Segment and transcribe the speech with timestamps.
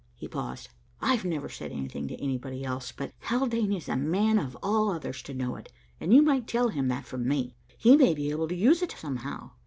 [0.15, 0.69] He paused.
[0.99, 5.21] "I've never said that to anybody else, but Haldane is the man of all others
[5.21, 7.53] to know it, and you might tell him that from me.
[7.77, 9.51] He may be able to use it somehow.